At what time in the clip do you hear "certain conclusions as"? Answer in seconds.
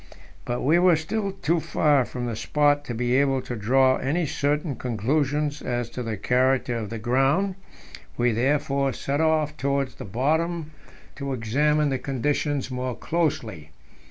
4.25-5.91